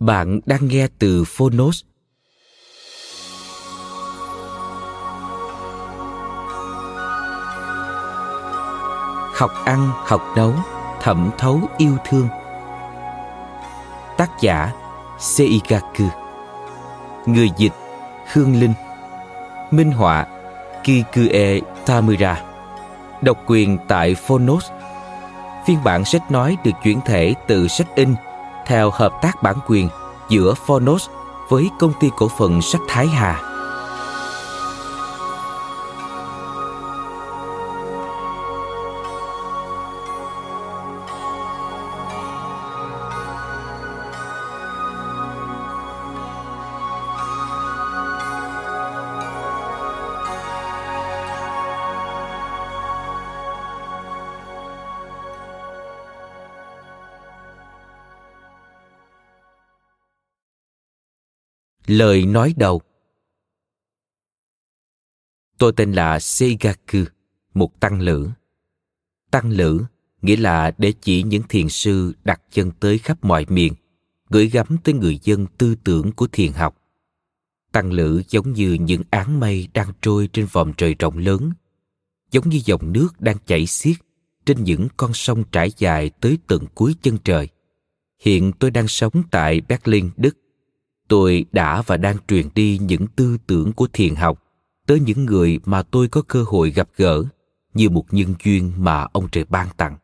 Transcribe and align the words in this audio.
Bạn 0.00 0.40
đang 0.46 0.68
nghe 0.68 0.86
từ 0.98 1.24
Phonos. 1.24 1.82
Học 9.34 9.50
ăn, 9.64 9.90
học 9.94 10.22
nấu, 10.36 10.54
thẩm 11.00 11.30
thấu 11.38 11.60
yêu 11.78 11.96
thương. 12.04 12.28
Tác 14.16 14.30
giả 14.40 14.72
Seigaku 15.18 16.04
Người 17.26 17.50
dịch 17.56 17.72
Khương 18.32 18.60
Linh 18.60 18.74
Minh 19.70 19.92
họa 19.92 20.26
Kikue 20.84 21.60
Tamura 21.86 22.42
Độc 23.22 23.38
quyền 23.46 23.78
tại 23.88 24.14
Phonos 24.14 24.70
Phiên 25.66 25.84
bản 25.84 26.04
sách 26.04 26.30
nói 26.30 26.56
được 26.64 26.70
chuyển 26.84 27.00
thể 27.04 27.34
từ 27.46 27.68
sách 27.68 27.86
in 27.94 28.14
theo 28.68 28.90
hợp 28.90 29.12
tác 29.22 29.42
bản 29.42 29.56
quyền 29.66 29.88
giữa 30.28 30.54
Phonos 30.54 31.08
với 31.48 31.70
công 31.78 31.92
ty 32.00 32.10
cổ 32.16 32.28
phần 32.38 32.62
sách 32.62 32.80
Thái 32.88 33.06
Hà. 33.06 33.47
Lời 61.88 62.26
nói 62.26 62.54
đầu 62.56 62.80
Tôi 65.58 65.72
tên 65.76 65.92
là 65.92 66.20
Seigaku, 66.20 66.98
một 67.54 67.80
tăng 67.80 68.00
lữ. 68.00 68.28
Tăng 69.30 69.50
lữ 69.50 69.84
nghĩa 70.22 70.36
là 70.36 70.70
để 70.78 70.92
chỉ 71.00 71.22
những 71.22 71.42
thiền 71.48 71.68
sư 71.68 72.12
đặt 72.24 72.40
chân 72.50 72.70
tới 72.80 72.98
khắp 72.98 73.24
mọi 73.24 73.46
miền, 73.48 73.74
gửi 74.28 74.48
gắm 74.48 74.76
tới 74.84 74.94
người 74.94 75.18
dân 75.22 75.46
tư 75.58 75.74
tưởng 75.84 76.12
của 76.12 76.26
thiền 76.32 76.52
học. 76.52 76.76
Tăng 77.72 77.92
lữ 77.92 78.22
giống 78.28 78.52
như 78.52 78.72
những 78.72 79.02
áng 79.10 79.40
mây 79.40 79.68
đang 79.74 79.92
trôi 80.00 80.28
trên 80.32 80.46
vòm 80.52 80.72
trời 80.76 80.94
rộng 80.98 81.18
lớn, 81.18 81.50
giống 82.30 82.48
như 82.48 82.60
dòng 82.64 82.92
nước 82.92 83.20
đang 83.20 83.36
chảy 83.46 83.66
xiết 83.66 83.96
trên 84.46 84.64
những 84.64 84.88
con 84.96 85.14
sông 85.14 85.44
trải 85.52 85.72
dài 85.76 86.10
tới 86.20 86.38
tận 86.46 86.66
cuối 86.74 86.94
chân 87.02 87.18
trời. 87.24 87.48
Hiện 88.20 88.52
tôi 88.58 88.70
đang 88.70 88.88
sống 88.88 89.22
tại 89.30 89.60
Berlin, 89.60 90.10
Đức 90.16 90.36
tôi 91.08 91.44
đã 91.52 91.82
và 91.82 91.96
đang 91.96 92.16
truyền 92.28 92.48
đi 92.54 92.78
những 92.78 93.06
tư 93.06 93.36
tưởng 93.46 93.72
của 93.72 93.88
thiền 93.92 94.14
học 94.14 94.42
tới 94.86 95.00
những 95.00 95.24
người 95.24 95.58
mà 95.64 95.82
tôi 95.82 96.08
có 96.08 96.22
cơ 96.22 96.44
hội 96.46 96.70
gặp 96.70 96.88
gỡ 96.96 97.24
như 97.74 97.90
một 97.90 98.04
nhân 98.10 98.34
duyên 98.44 98.72
mà 98.76 99.06
ông 99.12 99.28
trời 99.32 99.44
ban 99.44 99.68
tặng. 99.76 99.96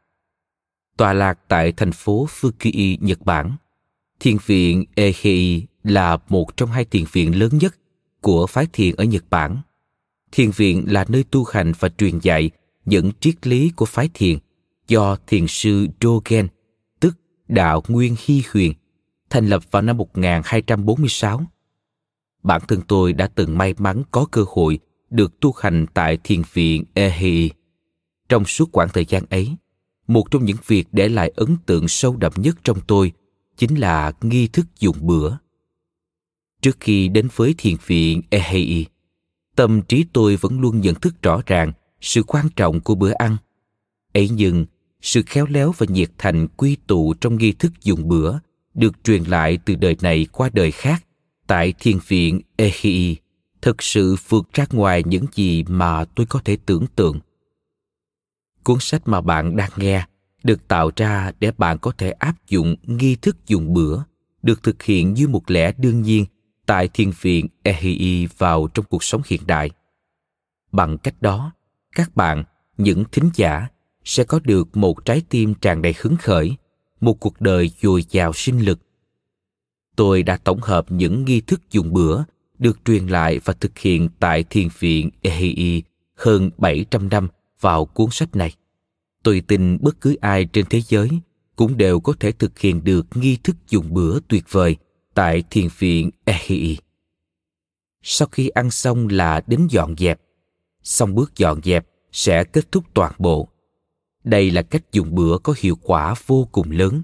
Tòa 0.96 1.12
lạc 1.12 1.38
tại 1.48 1.72
thành 1.72 1.92
phố 1.92 2.26
Fukui, 2.40 2.96
Nhật 3.00 3.20
Bản, 3.22 3.56
thiền 4.20 4.36
viện 4.46 4.84
Ehei 4.94 5.62
là 5.84 6.18
một 6.28 6.56
trong 6.56 6.70
hai 6.70 6.84
thiền 6.84 7.04
viện 7.12 7.38
lớn 7.38 7.50
nhất 7.58 7.76
của 8.20 8.46
phái 8.46 8.66
thiền 8.72 8.96
ở 8.96 9.04
Nhật 9.04 9.24
Bản. 9.30 9.56
Thiền 10.32 10.50
viện 10.50 10.84
là 10.86 11.04
nơi 11.08 11.24
tu 11.30 11.44
hành 11.44 11.72
và 11.78 11.88
truyền 11.88 12.18
dạy 12.18 12.50
những 12.84 13.12
triết 13.20 13.46
lý 13.46 13.70
của 13.76 13.86
phái 13.86 14.08
thiền 14.14 14.38
do 14.88 15.16
thiền 15.26 15.46
sư 15.48 15.86
Dogen, 16.00 16.48
tức 17.00 17.16
đạo 17.48 17.82
Nguyên 17.88 18.16
Hy 18.24 18.42
Huyền, 18.52 18.72
thành 19.34 19.46
lập 19.46 19.62
vào 19.70 19.82
năm 19.82 19.96
1246. 19.96 21.42
Bản 22.42 22.60
thân 22.68 22.80
tôi 22.88 23.12
đã 23.12 23.26
từng 23.34 23.58
may 23.58 23.74
mắn 23.78 24.02
có 24.10 24.26
cơ 24.30 24.44
hội 24.48 24.78
được 25.10 25.40
tu 25.40 25.52
hành 25.52 25.86
tại 25.94 26.18
thiền 26.24 26.42
viện 26.52 26.84
Ehi. 26.94 27.50
Trong 28.28 28.44
suốt 28.44 28.68
quãng 28.72 28.88
thời 28.92 29.04
gian 29.04 29.24
ấy, 29.30 29.56
một 30.06 30.30
trong 30.30 30.44
những 30.44 30.56
việc 30.66 30.88
để 30.92 31.08
lại 31.08 31.32
ấn 31.36 31.56
tượng 31.66 31.88
sâu 31.88 32.16
đậm 32.16 32.32
nhất 32.36 32.56
trong 32.64 32.80
tôi 32.86 33.12
chính 33.56 33.74
là 33.74 34.12
nghi 34.20 34.48
thức 34.48 34.66
dùng 34.80 34.96
bữa. 35.00 35.36
Trước 36.62 36.76
khi 36.80 37.08
đến 37.08 37.28
với 37.34 37.54
thiền 37.58 37.76
viện 37.86 38.22
Ehei, 38.30 38.86
tâm 39.56 39.82
trí 39.82 40.04
tôi 40.12 40.36
vẫn 40.36 40.60
luôn 40.60 40.80
nhận 40.80 40.94
thức 40.94 41.22
rõ 41.22 41.42
ràng 41.46 41.72
sự 42.00 42.22
quan 42.22 42.48
trọng 42.56 42.80
của 42.80 42.94
bữa 42.94 43.12
ăn. 43.12 43.36
Ấy 44.12 44.28
nhưng, 44.28 44.66
sự 45.00 45.22
khéo 45.26 45.46
léo 45.46 45.72
và 45.78 45.86
nhiệt 45.88 46.10
thành 46.18 46.48
quy 46.48 46.76
tụ 46.86 47.14
trong 47.14 47.38
nghi 47.38 47.52
thức 47.52 47.72
dùng 47.82 48.08
bữa 48.08 48.38
được 48.74 49.04
truyền 49.04 49.24
lại 49.24 49.58
từ 49.64 49.74
đời 49.74 49.96
này 50.02 50.26
qua 50.32 50.50
đời 50.52 50.70
khác 50.70 51.04
tại 51.46 51.74
thiền 51.78 51.98
viện 52.08 52.40
Ehii 52.56 53.16
thực 53.62 53.82
sự 53.82 54.16
vượt 54.28 54.52
ra 54.52 54.66
ngoài 54.72 55.02
những 55.06 55.26
gì 55.32 55.64
mà 55.68 56.04
tôi 56.04 56.26
có 56.26 56.40
thể 56.44 56.56
tưởng 56.66 56.86
tượng. 56.96 57.20
Cuốn 58.64 58.76
sách 58.80 59.02
mà 59.08 59.20
bạn 59.20 59.56
đang 59.56 59.70
nghe 59.76 60.06
được 60.42 60.68
tạo 60.68 60.90
ra 60.96 61.32
để 61.40 61.52
bạn 61.58 61.78
có 61.78 61.92
thể 61.98 62.10
áp 62.10 62.34
dụng 62.48 62.76
nghi 62.82 63.16
thức 63.16 63.36
dùng 63.46 63.74
bữa 63.74 64.02
được 64.42 64.62
thực 64.62 64.82
hiện 64.82 65.14
như 65.14 65.28
một 65.28 65.50
lẽ 65.50 65.72
đương 65.78 66.02
nhiên 66.02 66.24
tại 66.66 66.88
thiền 66.88 67.10
viện 67.20 67.46
Ehi 67.62 68.26
vào 68.38 68.68
trong 68.74 68.84
cuộc 68.84 69.04
sống 69.04 69.22
hiện 69.26 69.40
đại. 69.46 69.70
Bằng 70.72 70.98
cách 70.98 71.14
đó, 71.20 71.52
các 71.96 72.16
bạn, 72.16 72.44
những 72.76 73.04
thính 73.12 73.30
giả, 73.34 73.68
sẽ 74.04 74.24
có 74.24 74.40
được 74.44 74.76
một 74.76 75.04
trái 75.04 75.22
tim 75.28 75.54
tràn 75.54 75.82
đầy 75.82 75.94
hứng 75.98 76.16
khởi 76.16 76.56
một 77.04 77.20
cuộc 77.20 77.40
đời 77.40 77.70
dồi 77.82 78.04
dào 78.10 78.32
sinh 78.32 78.64
lực. 78.64 78.78
Tôi 79.96 80.22
đã 80.22 80.36
tổng 80.36 80.60
hợp 80.60 80.92
những 80.92 81.24
nghi 81.24 81.40
thức 81.40 81.60
dùng 81.70 81.92
bữa, 81.92 82.24
được 82.58 82.78
truyền 82.84 83.06
lại 83.06 83.40
và 83.44 83.52
thực 83.52 83.78
hiện 83.78 84.08
tại 84.20 84.44
thiền 84.50 84.68
viện 84.78 85.10
Ehei 85.22 85.82
hơn 86.14 86.50
700 86.58 87.08
năm 87.08 87.28
vào 87.60 87.84
cuốn 87.84 88.10
sách 88.10 88.36
này. 88.36 88.54
Tôi 89.22 89.42
tin 89.46 89.78
bất 89.80 90.00
cứ 90.00 90.16
ai 90.20 90.44
trên 90.44 90.66
thế 90.70 90.80
giới 90.88 91.08
cũng 91.56 91.76
đều 91.76 92.00
có 92.00 92.12
thể 92.20 92.32
thực 92.32 92.58
hiện 92.58 92.84
được 92.84 93.06
nghi 93.14 93.36
thức 93.36 93.56
dùng 93.68 93.94
bữa 93.94 94.20
tuyệt 94.28 94.44
vời 94.50 94.76
tại 95.14 95.44
thiền 95.50 95.68
viện 95.78 96.10
Ehei. 96.24 96.76
Sau 98.02 98.28
khi 98.32 98.48
ăn 98.48 98.70
xong 98.70 99.08
là 99.08 99.42
đến 99.46 99.66
dọn 99.70 99.94
dẹp. 99.98 100.20
Xong 100.82 101.14
bước 101.14 101.36
dọn 101.36 101.60
dẹp 101.62 101.86
sẽ 102.12 102.44
kết 102.44 102.72
thúc 102.72 102.84
toàn 102.94 103.12
bộ 103.18 103.48
đây 104.24 104.50
là 104.50 104.62
cách 104.62 104.92
dùng 104.92 105.14
bữa 105.14 105.38
có 105.38 105.54
hiệu 105.58 105.78
quả 105.82 106.14
vô 106.26 106.48
cùng 106.52 106.70
lớn. 106.70 107.02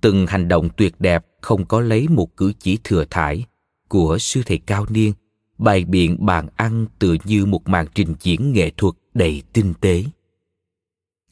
Từng 0.00 0.26
hành 0.26 0.48
động 0.48 0.68
tuyệt 0.76 0.94
đẹp 0.98 1.26
không 1.40 1.66
có 1.66 1.80
lấy 1.80 2.08
một 2.08 2.36
cử 2.36 2.52
chỉ 2.58 2.78
thừa 2.84 3.04
thải 3.10 3.44
của 3.88 4.18
sư 4.18 4.42
thầy 4.46 4.58
cao 4.58 4.86
niên, 4.88 5.12
bày 5.58 5.84
biện 5.84 6.26
bàn 6.26 6.48
ăn 6.56 6.86
tựa 6.98 7.16
như 7.24 7.46
một 7.46 7.68
màn 7.68 7.86
trình 7.94 8.14
diễn 8.20 8.52
nghệ 8.52 8.70
thuật 8.76 8.94
đầy 9.14 9.42
tinh 9.52 9.74
tế. 9.80 10.04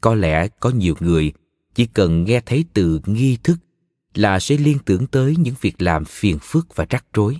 Có 0.01 0.15
lẽ 0.15 0.47
có 0.47 0.69
nhiều 0.69 0.95
người 0.99 1.31
chỉ 1.75 1.85
cần 1.85 2.23
nghe 2.23 2.41
thấy 2.45 2.65
từ 2.73 3.01
nghi 3.05 3.37
thức 3.43 3.57
là 4.13 4.39
sẽ 4.39 4.57
liên 4.57 4.77
tưởng 4.85 5.07
tới 5.07 5.35
những 5.39 5.55
việc 5.61 5.81
làm 5.81 6.05
phiền 6.05 6.37
phức 6.41 6.75
và 6.75 6.85
rắc 6.89 7.05
rối. 7.13 7.37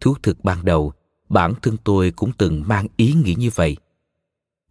Thú 0.00 0.14
thực 0.22 0.44
ban 0.44 0.64
đầu, 0.64 0.92
bản 1.28 1.54
thân 1.62 1.76
tôi 1.84 2.10
cũng 2.10 2.32
từng 2.38 2.62
mang 2.66 2.86
ý 2.96 3.12
nghĩ 3.12 3.34
như 3.34 3.50
vậy. 3.54 3.76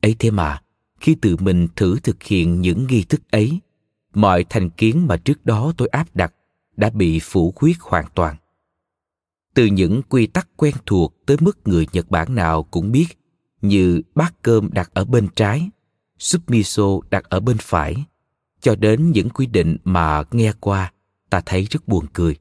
Ấy 0.02 0.16
thế 0.20 0.32
mà 0.32 0.62
khi 1.06 1.16
tự 1.16 1.38
mình 1.40 1.68
thử 1.76 2.00
thực 2.00 2.24
hiện 2.24 2.62
những 2.62 2.88
nghi 2.88 3.04
thức 3.04 3.22
ấy, 3.32 3.60
mọi 4.14 4.46
thành 4.50 4.70
kiến 4.70 5.08
mà 5.08 5.18
trước 5.18 5.46
đó 5.46 5.74
tôi 5.78 5.88
áp 5.88 6.16
đặt 6.16 6.34
đã 6.78 6.90
bị 6.90 7.20
phủ 7.20 7.54
quyết 7.56 7.82
hoàn 7.82 8.06
toàn. 8.16 8.36
Từ 9.54 9.66
những 9.66 10.02
quy 10.10 10.28
tắc 10.28 10.48
quen 10.58 10.76
thuộc 10.86 11.16
tới 11.26 11.38
mức 11.40 11.68
người 11.68 11.88
nhật 11.94 12.12
bản 12.12 12.36
nào 12.36 12.64
cũng 12.64 12.92
biết, 12.92 13.06
như 13.62 14.02
bát 14.16 14.34
cơm 14.42 14.70
đặt 14.74 14.90
ở 14.94 15.06
bên 15.06 15.28
trái 15.36 15.70
súp 16.20 16.50
miso 16.50 16.88
đặt 17.10 17.24
ở 17.24 17.40
bên 17.40 17.58
phải, 17.58 18.06
cho 18.62 18.76
đến 18.76 19.12
những 19.12 19.30
quy 19.30 19.46
định 19.46 19.78
mà 19.84 20.24
nghe 20.32 20.54
qua, 20.60 20.94
ta 21.30 21.42
thấy 21.46 21.68
rất 21.70 21.88
buồn 21.88 22.06
cười. 22.14 22.36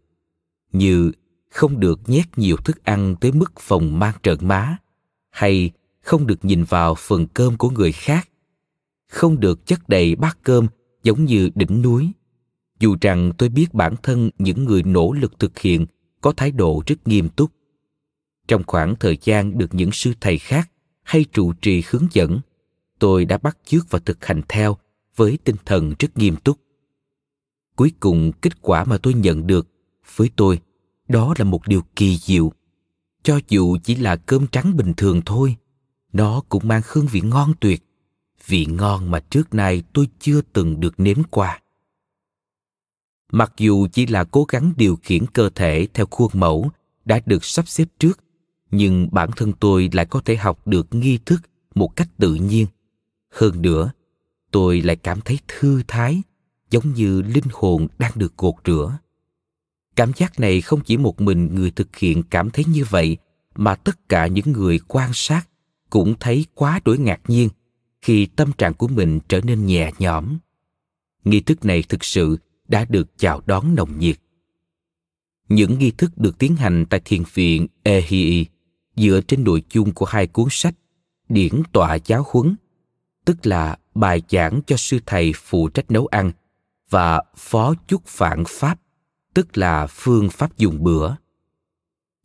Như 0.73 1.13
không 1.51 1.81
được 1.81 2.01
nhét 2.07 2.39
nhiều 2.39 2.57
thức 2.57 2.85
ăn 2.85 3.17
tới 3.21 3.33
mức 3.33 3.53
phòng 3.61 3.99
mang 3.99 4.15
trợn 4.23 4.39
má, 4.41 4.77
hay 5.31 5.71
không 6.01 6.27
được 6.27 6.45
nhìn 6.45 6.65
vào 6.65 6.95
phần 6.95 7.27
cơm 7.27 7.57
của 7.57 7.71
người 7.71 7.93
khác 7.93 8.29
không 9.09 9.41
được 9.41 9.67
chất 9.67 9.89
đầy 9.89 10.17
bát 10.17 10.39
cơm 10.43 10.67
giống 11.03 11.25
như 11.25 11.51
đỉnh 11.55 11.83
núi. 11.83 12.11
Dù 12.81 12.97
rằng 13.01 13.33
tôi 13.39 13.49
biết 13.49 13.75
bản 13.75 13.95
thân 14.03 14.31
những 14.39 14.65
người 14.65 14.83
nỗ 14.83 15.13
lực 15.13 15.39
thực 15.39 15.59
hiện 15.59 15.87
có 16.21 16.33
thái 16.37 16.51
độ 16.51 16.83
rất 16.87 17.09
nghiêm 17.09 17.29
túc. 17.29 17.51
Trong 18.49 18.63
khoảng 18.67 18.97
thời 18.97 19.19
gian 19.23 19.59
được 19.59 19.75
những 19.75 19.93
sư 19.93 20.13
thầy 20.21 20.39
khác 20.39 20.71
hay 21.03 21.25
trụ 21.33 21.53
trì 21.53 21.83
hướng 21.91 22.07
dẫn, 22.13 22.41
tôi 22.99 23.25
đã 23.25 23.39
bắt 23.39 23.59
chước 23.65 23.91
và 23.91 23.99
thực 23.99 24.25
hành 24.25 24.43
theo 24.49 24.77
với 25.17 25.39
tinh 25.45 25.57
thần 25.65 25.95
rất 25.99 26.19
nghiêm 26.19 26.37
túc. 26.37 26.59
Cuối 27.77 27.93
cùng, 28.01 28.33
kết 28.33 28.63
quả 28.63 28.85
mà 28.85 28.99
tôi 28.99 29.15
nhận 29.15 29.47
được 29.47 29.69
với 30.17 30.31
tôi, 30.37 30.61
đó 31.09 31.35
là 31.39 31.45
một 31.45 31.69
điều 31.69 31.83
kỳ 31.97 32.17
diệu. 32.17 32.53
Cho 33.23 33.41
dù 33.49 33.77
chỉ 33.85 33.95
là 33.95 34.17
cơm 34.17 34.47
trắng 34.47 34.77
bình 34.77 34.93
thường 34.97 35.23
thôi, 35.27 35.57
nó 36.13 36.43
cũng 36.49 36.69
mang 36.69 36.83
hương 36.87 37.07
vị 37.07 37.21
ngon 37.21 37.53
tuyệt 37.61 37.84
vị 38.47 38.67
ngon 38.67 39.11
mà 39.11 39.21
trước 39.21 39.55
nay 39.55 39.83
tôi 39.93 40.09
chưa 40.21 40.41
từng 40.53 40.81
được 40.81 41.01
nếm 41.01 41.19
qua. 41.31 41.61
Mặc 43.33 43.53
dù 43.57 43.87
chỉ 43.93 44.07
là 44.07 44.25
cố 44.25 44.45
gắng 44.49 44.73
điều 44.77 44.97
khiển 45.03 45.27
cơ 45.27 45.51
thể 45.55 45.87
theo 45.95 46.07
khuôn 46.11 46.31
mẫu 46.35 46.71
đã 47.05 47.21
được 47.27 47.45
sắp 47.45 47.69
xếp 47.69 47.89
trước, 47.99 48.21
nhưng 48.71 49.09
bản 49.13 49.31
thân 49.37 49.53
tôi 49.53 49.91
lại 49.93 50.07
có 50.07 50.21
thể 50.25 50.37
học 50.37 50.67
được 50.67 50.95
nghi 50.95 51.19
thức 51.19 51.41
một 51.75 51.97
cách 51.97 52.09
tự 52.19 52.35
nhiên. 52.35 52.67
Hơn 53.31 53.63
nữa, 53.63 53.93
tôi 54.51 54.81
lại 54.81 54.97
cảm 54.97 55.21
thấy 55.21 55.39
thư 55.49 55.83
thái, 55.89 56.23
giống 56.71 56.95
như 56.95 57.23
linh 57.23 57.45
hồn 57.53 57.87
đang 57.99 58.13
được 58.15 58.37
gột 58.37 58.55
rửa. 58.65 58.99
Cảm 59.97 60.13
giác 60.17 60.41
này 60.41 60.61
không 60.61 60.81
chỉ 60.81 60.97
một 60.97 61.21
mình 61.21 61.55
người 61.55 61.71
thực 61.71 61.97
hiện 61.97 62.23
cảm 62.23 62.51
thấy 62.51 62.65
như 62.69 62.85
vậy, 62.91 63.17
mà 63.55 63.75
tất 63.75 64.09
cả 64.09 64.27
những 64.27 64.53
người 64.53 64.79
quan 64.89 65.11
sát 65.15 65.49
cũng 65.91 66.15
thấy 66.21 66.47
quá 66.55 66.81
đổi 66.85 66.99
ngạc 66.99 67.21
nhiên 67.29 67.49
khi 68.05 68.27
tâm 68.27 68.53
trạng 68.53 68.75
của 68.75 68.89
mình 68.89 69.21
trở 69.29 69.41
nên 69.41 69.67
nhẹ 69.67 69.91
nhõm 69.99 70.39
nghi 71.25 71.41
thức 71.41 71.65
này 71.65 71.83
thực 71.89 72.05
sự 72.05 72.39
đã 72.69 72.85
được 72.89 73.19
chào 73.19 73.43
đón 73.47 73.75
nồng 73.75 73.99
nhiệt 73.99 74.17
những 75.49 75.79
nghi 75.79 75.91
thức 75.91 76.19
được 76.19 76.39
tiến 76.39 76.57
hành 76.57 76.87
tại 76.91 77.01
thiền 77.05 77.23
viện 77.35 77.67
Ehii 77.83 78.47
dựa 78.97 79.21
trên 79.29 79.45
nội 79.45 79.63
dung 79.73 79.93
của 79.93 80.07
hai 80.07 80.27
cuốn 80.27 80.49
sách 80.51 80.75
Điển 81.29 81.63
tọa 81.73 81.99
giáo 82.05 82.25
huấn, 82.29 82.57
tức 83.25 83.47
là 83.47 83.77
bài 83.95 84.23
giảng 84.29 84.61
cho 84.67 84.77
sư 84.77 84.99
thầy 85.07 85.33
phụ 85.37 85.69
trách 85.69 85.91
nấu 85.91 86.07
ăn 86.07 86.33
và 86.91 87.23
phó 87.37 87.75
chúc 87.89 88.03
phản 88.07 88.45
pháp, 88.49 88.81
tức 89.35 89.59
là 89.59 89.87
phương 89.87 90.31
pháp 90.31 90.57
dùng 90.57 90.83
bữa. 90.83 91.15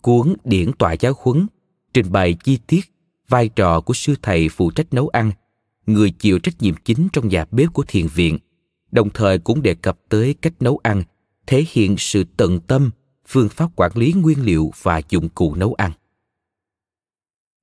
Cuốn 0.02 0.36
Điển 0.44 0.72
tọa 0.74 0.94
giáo 0.94 1.14
huấn 1.18 1.48
trình 1.94 2.12
bày 2.12 2.34
chi 2.44 2.60
tiết 2.68 2.82
vai 3.30 3.50
trò 3.50 3.82
của 3.82 3.94
sư 3.94 4.16
thầy 4.22 4.50
phụ 4.50 4.72
trách 4.72 4.94
nấu 4.94 5.08
ăn, 5.08 5.32
người 5.94 6.12
chịu 6.12 6.40
trách 6.40 6.62
nhiệm 6.62 6.76
chính 6.76 7.08
trong 7.14 7.28
nhà 7.28 7.46
bếp 7.52 7.74
của 7.74 7.84
thiền 7.88 8.08
viện, 8.08 8.38
đồng 8.92 9.10
thời 9.10 9.40
cũng 9.40 9.62
đề 9.62 9.76
cập 9.76 10.00
tới 10.10 10.36
cách 10.42 10.54
nấu 10.60 10.80
ăn, 10.84 11.04
thể 11.48 11.66
hiện 11.72 11.96
sự 11.98 12.24
tận 12.38 12.60
tâm, 12.60 12.90
phương 13.28 13.50
pháp 13.50 13.70
quản 13.76 13.92
lý 13.96 14.14
nguyên 14.14 14.46
liệu 14.46 14.72
và 14.82 15.02
dụng 15.10 15.30
cụ 15.30 15.56
nấu 15.56 15.74
ăn 15.74 15.92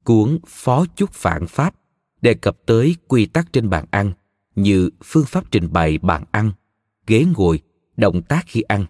cuốn 0.07 0.39
Phó 0.47 0.87
Chúc 0.97 1.13
Phản 1.13 1.47
Pháp 1.47 1.75
đề 2.23 2.35
cập 2.35 2.57
tới 2.67 2.97
quy 3.09 3.27
tắc 3.27 3.53
trên 3.53 3.71
bàn 3.71 3.85
ăn 3.91 4.13
như 4.55 4.91
phương 5.05 5.25
pháp 5.25 5.51
trình 5.51 5.73
bày 5.73 5.99
bàn 5.99 6.25
ăn, 6.31 6.53
ghế 7.07 7.25
ngồi, 7.37 7.61
động 7.97 8.23
tác 8.23 8.45
khi 8.47 8.61
ăn. 8.61 8.87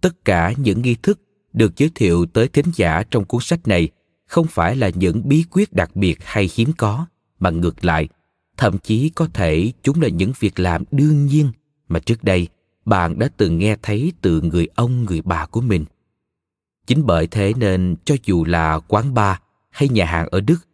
Tất 0.00 0.24
cả 0.24 0.52
những 0.56 0.82
nghi 0.82 0.94
thức 0.94 1.20
được 1.52 1.76
giới 1.76 1.90
thiệu 1.94 2.26
tới 2.26 2.48
thính 2.48 2.66
giả 2.74 3.02
trong 3.10 3.24
cuốn 3.24 3.40
sách 3.40 3.68
này 3.68 3.88
không 4.26 4.46
phải 4.46 4.76
là 4.76 4.88
những 4.94 5.28
bí 5.28 5.44
quyết 5.50 5.72
đặc 5.72 5.96
biệt 5.96 6.18
hay 6.24 6.50
hiếm 6.54 6.72
có, 6.78 7.06
mà 7.38 7.50
ngược 7.50 7.84
lại, 7.84 8.08
thậm 8.56 8.78
chí 8.78 9.08
có 9.08 9.28
thể 9.34 9.72
chúng 9.82 10.02
là 10.02 10.08
những 10.08 10.32
việc 10.38 10.58
làm 10.58 10.84
đương 10.90 11.26
nhiên 11.26 11.52
mà 11.88 11.98
trước 11.98 12.24
đây 12.24 12.48
bạn 12.84 13.18
đã 13.18 13.28
từng 13.36 13.58
nghe 13.58 13.76
thấy 13.82 14.12
từ 14.20 14.40
người 14.40 14.68
ông 14.74 15.04
người 15.04 15.22
bà 15.22 15.46
của 15.46 15.60
mình. 15.60 15.84
Chính 16.86 17.06
bởi 17.06 17.26
thế 17.26 17.52
nên 17.56 17.96
cho 18.04 18.16
dù 18.24 18.44
là 18.44 18.78
quán 18.88 19.14
bar 19.14 19.36
hay 19.70 19.88
nhà 19.88 20.04
hàng 20.04 20.28
ở 20.30 20.40
Đức, 20.40 20.68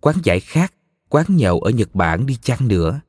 quán 0.00 0.16
giải 0.22 0.40
khác, 0.40 0.74
quán 1.08 1.26
nhậu 1.28 1.60
ở 1.60 1.70
Nhật 1.70 1.94
Bản 1.94 2.26
đi 2.26 2.36
chăng 2.42 2.68
nữa. 2.68 3.00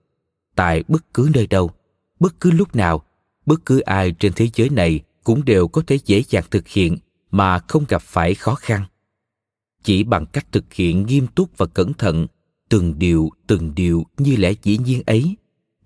Tại 0.56 0.84
bất 0.88 1.14
cứ 1.14 1.30
nơi 1.34 1.48
đâu, 1.48 1.72
bất 2.20 2.40
cứ 2.40 2.52
lúc 2.52 2.76
nào, 2.76 3.04
bất 3.46 3.66
cứ 3.66 3.80
ai 3.80 4.12
trên 4.12 4.34
thế 4.36 4.50
giới 4.54 4.70
này 4.70 5.00
cũng 5.24 5.46
đều 5.46 5.68
có 5.68 5.82
thể 5.88 6.00
dễ 6.06 6.24
dàng 6.30 6.44
thực 6.52 6.68
hiện 6.68 6.98
mà 7.32 7.60
không 7.60 7.86
gặp 7.90 8.02
phải 8.02 8.36
khó 8.36 8.56
khăn. 8.56 8.86
Chỉ 9.84 10.04
bằng 10.04 10.26
cách 10.26 10.46
thực 10.52 10.74
hiện 10.74 11.06
nghiêm 11.06 11.28
túc 11.28 11.58
và 11.58 11.66
cẩn 11.66 11.94
thận, 11.94 12.28
từng 12.70 13.00
điều 13.00 13.30
từng 13.48 13.76
điều 13.76 14.04
như 14.18 14.36
lẽ 14.36 14.54
dĩ 14.64 14.78
nhiên 14.78 15.02
ấy, 15.06 15.36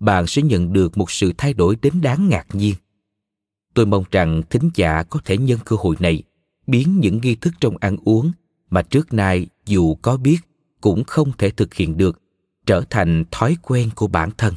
bạn 0.00 0.26
sẽ 0.26 0.42
nhận 0.42 0.72
được 0.72 0.98
một 0.98 1.10
sự 1.10 1.32
thay 1.38 1.54
đổi 1.54 1.76
đến 1.82 2.00
đáng 2.00 2.28
ngạc 2.28 2.46
nhiên. 2.52 2.74
Tôi 3.74 3.86
mong 3.86 4.04
rằng 4.10 4.42
thính 4.50 4.70
giả 4.74 5.02
có 5.02 5.20
thể 5.24 5.36
nhân 5.36 5.58
cơ 5.64 5.76
hội 5.78 5.96
này 5.98 6.22
biến 6.66 7.00
những 7.00 7.20
nghi 7.22 7.34
thức 7.34 7.54
trong 7.60 7.76
ăn 7.76 7.96
uống 8.04 8.32
mà 8.70 8.82
trước 8.82 9.12
nay 9.12 9.46
dù 9.66 9.94
có 9.94 10.16
biết 10.16 10.38
cũng 10.80 11.04
không 11.04 11.32
thể 11.38 11.50
thực 11.50 11.74
hiện 11.74 11.96
được 11.96 12.22
trở 12.66 12.84
thành 12.90 13.24
thói 13.30 13.56
quen 13.62 13.90
của 13.94 14.06
bản 14.06 14.30
thân. 14.38 14.54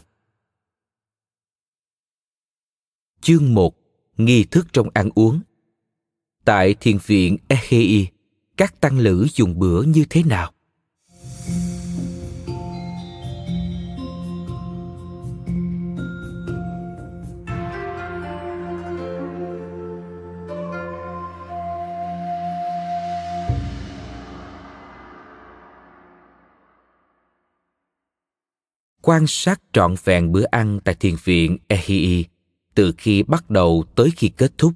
Chương 3.22 3.54
1 3.54 3.76
nghi 4.18 4.44
thức 4.44 4.68
trong 4.74 4.90
ăn 4.94 5.10
uống. 5.16 5.40
Tại 6.46 6.76
thiền 6.80 6.98
viện 7.06 7.38
Ehei 7.48 8.08
các 8.58 8.82
tăng 8.82 9.00
lữ 9.00 9.28
dùng 9.34 9.60
bữa 9.60 9.84
như 9.84 10.06
thế 10.10 10.24
nào? 10.24 10.55
Quan 29.08 29.28
sát 29.28 29.62
trọn 29.74 29.96
vẹn 30.04 30.32
bữa 30.32 30.44
ăn 30.52 30.80
tại 30.84 30.96
thiền 30.96 31.16
viện 31.24 31.58
Ehii 31.68 32.26
từ 32.76 32.94
khi 32.98 33.24
bắt 33.24 33.50
đầu 33.50 33.84
tới 33.96 34.10
khi 34.16 34.30
kết 34.38 34.52
thúc. 34.58 34.74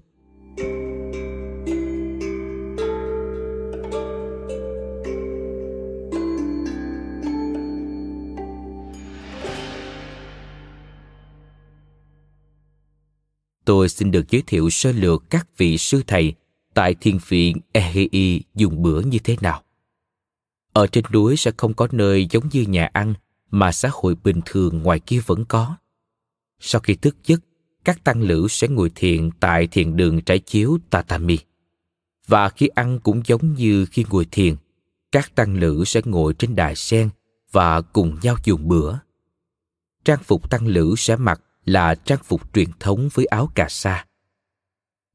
Tôi 13.66 13.90
xin 13.90 14.12
được 14.12 14.30
giới 14.30 14.44
thiệu 14.48 14.70
sơ 14.70 14.92
lược 14.92 15.24
các 15.30 15.48
vị 15.58 15.78
sư 15.78 16.04
thầy 16.08 16.34
tại 16.74 16.96
thiền 17.02 17.18
viện 17.28 17.58
Ehii 17.72 18.42
dùng 18.56 18.82
bữa 18.82 19.02
như 19.02 19.18
thế 19.24 19.36
nào. 19.42 19.64
Ở 20.74 20.88
trên 20.88 21.04
núi 21.14 21.38
sẽ 21.38 21.52
không 21.58 21.74
có 21.74 21.88
nơi 21.92 22.28
giống 22.32 22.50
như 22.52 22.62
nhà 22.62 22.90
ăn 22.94 23.14
mà 23.52 23.72
xã 23.72 23.90
hội 23.94 24.16
bình 24.24 24.42
thường 24.46 24.84
ngoài 24.84 25.00
kia 25.00 25.20
vẫn 25.26 25.46
có. 25.46 25.76
Sau 26.60 26.82
khi 26.82 26.96
thức 26.96 27.16
giấc, 27.26 27.40
các 27.84 28.04
tăng 28.04 28.22
lữ 28.22 28.48
sẽ 28.50 28.68
ngồi 28.68 28.92
thiền 28.96 29.30
tại 29.40 29.68
thiền 29.68 29.96
đường 29.96 30.22
trải 30.22 30.40
chiếu 30.40 30.78
tatami. 30.90 31.38
Và 32.28 32.50
khi 32.50 32.68
ăn 32.68 33.00
cũng 33.00 33.22
giống 33.26 33.54
như 33.54 33.86
khi 33.86 34.06
ngồi 34.10 34.26
thiền, 34.32 34.56
các 35.12 35.36
tăng 35.36 35.56
lữ 35.56 35.84
sẽ 35.86 36.02
ngồi 36.06 36.34
trên 36.34 36.56
đài 36.56 36.76
sen 36.76 37.10
và 37.52 37.82
cùng 37.82 38.18
nhau 38.22 38.36
dùng 38.44 38.68
bữa. 38.68 38.96
Trang 40.06 40.24
phục 40.24 40.50
tăng 40.50 40.68
lữ 40.68 40.96
sẽ 40.98 41.16
mặc 41.16 41.42
là 41.66 41.96
trang 41.96 42.20
phục 42.24 42.54
truyền 42.54 42.70
thống 42.80 43.10
với 43.14 43.26
áo 43.26 43.52
cà 43.56 43.68
sa. 43.70 44.06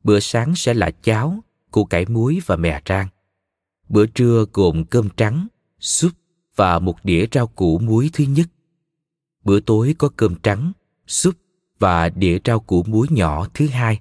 Bữa 0.04 0.20
sáng 0.20 0.56
sẽ 0.56 0.74
là 0.74 0.90
cháo, 0.90 1.44
củ 1.70 1.84
cải 1.84 2.06
muối 2.06 2.40
và 2.46 2.56
mè 2.56 2.82
rang. 2.88 3.08
Bữa 3.88 4.06
trưa 4.06 4.44
gồm 4.52 4.84
cơm 4.84 5.08
trắng, 5.16 5.46
súp 5.80 6.12
và 6.56 6.78
một 6.78 7.04
đĩa 7.04 7.26
rau 7.32 7.46
củ 7.46 7.78
muối 7.78 8.10
thứ 8.12 8.24
nhất. 8.24 8.46
Bữa 9.44 9.60
tối 9.60 9.94
có 9.98 10.08
cơm 10.16 10.34
trắng, 10.42 10.72
súp 11.06 11.34
và 11.78 12.08
đĩa 12.08 12.38
rau 12.44 12.60
củ 12.60 12.82
muối 12.82 13.06
nhỏ 13.10 13.46
thứ 13.54 13.66
hai. 13.66 14.00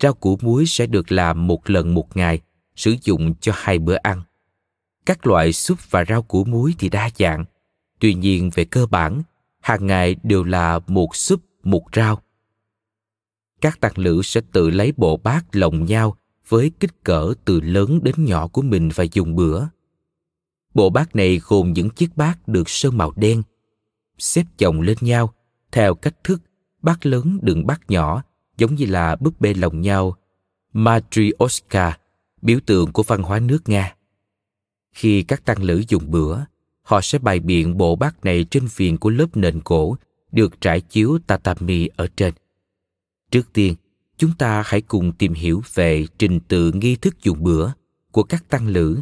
Rau 0.00 0.14
củ 0.14 0.38
muối 0.40 0.66
sẽ 0.66 0.86
được 0.86 1.12
làm 1.12 1.46
một 1.46 1.70
lần 1.70 1.94
một 1.94 2.16
ngày, 2.16 2.40
sử 2.76 2.94
dụng 3.02 3.34
cho 3.40 3.52
hai 3.56 3.78
bữa 3.78 3.96
ăn. 3.96 4.22
Các 5.06 5.26
loại 5.26 5.52
súp 5.52 5.90
và 5.90 6.04
rau 6.08 6.22
củ 6.22 6.44
muối 6.44 6.74
thì 6.78 6.88
đa 6.88 7.10
dạng. 7.18 7.44
Tuy 7.98 8.14
nhiên 8.14 8.50
về 8.54 8.64
cơ 8.64 8.86
bản, 8.86 9.22
hàng 9.60 9.86
ngày 9.86 10.16
đều 10.22 10.44
là 10.44 10.80
một 10.86 11.16
súp, 11.16 11.40
một 11.62 11.82
rau. 11.96 12.22
Các 13.60 13.80
tăng 13.80 13.92
lữ 13.96 14.22
sẽ 14.22 14.40
tự 14.52 14.70
lấy 14.70 14.92
bộ 14.96 15.16
bát 15.16 15.44
lồng 15.52 15.84
nhau 15.84 16.16
với 16.48 16.72
kích 16.80 17.04
cỡ 17.04 17.34
từ 17.44 17.60
lớn 17.60 18.00
đến 18.02 18.14
nhỏ 18.18 18.46
của 18.48 18.62
mình 18.62 18.90
và 18.94 19.04
dùng 19.12 19.36
bữa. 19.36 19.64
Bộ 20.74 20.90
bát 20.90 21.16
này 21.16 21.40
gồm 21.44 21.72
những 21.72 21.90
chiếc 21.90 22.16
bát 22.16 22.48
được 22.48 22.68
sơn 22.68 22.98
màu 22.98 23.12
đen, 23.16 23.42
xếp 24.18 24.44
chồng 24.58 24.80
lên 24.80 24.96
nhau 25.00 25.34
theo 25.72 25.94
cách 25.94 26.24
thức 26.24 26.42
bát 26.82 27.06
lớn 27.06 27.38
đựng 27.42 27.66
bát 27.66 27.80
nhỏ 27.88 28.22
giống 28.56 28.74
như 28.74 28.86
là 28.86 29.16
búp 29.16 29.40
bê 29.40 29.54
lồng 29.54 29.80
nhau 29.80 30.16
Matryoshka, 30.72 31.98
biểu 32.42 32.58
tượng 32.66 32.92
của 32.92 33.02
văn 33.02 33.22
hóa 33.22 33.40
nước 33.40 33.68
Nga. 33.68 33.94
Khi 34.92 35.22
các 35.22 35.44
tăng 35.44 35.62
lữ 35.62 35.82
dùng 35.88 36.10
bữa, 36.10 36.38
họ 36.82 37.00
sẽ 37.00 37.18
bày 37.18 37.40
biện 37.40 37.76
bộ 37.76 37.96
bát 37.96 38.24
này 38.24 38.44
trên 38.50 38.68
viền 38.76 38.96
của 38.96 39.10
lớp 39.10 39.36
nền 39.36 39.60
cổ 39.60 39.96
được 40.32 40.60
trải 40.60 40.80
chiếu 40.80 41.18
tatami 41.26 41.88
ở 41.96 42.08
trên. 42.16 42.34
Trước 43.30 43.52
tiên, 43.52 43.74
chúng 44.16 44.30
ta 44.38 44.62
hãy 44.66 44.80
cùng 44.80 45.12
tìm 45.12 45.32
hiểu 45.32 45.62
về 45.74 46.06
trình 46.18 46.40
tự 46.48 46.72
nghi 46.72 46.96
thức 46.96 47.22
dùng 47.22 47.42
bữa 47.42 47.70
của 48.10 48.22
các 48.22 48.48
tăng 48.48 48.66
lữ 48.66 49.00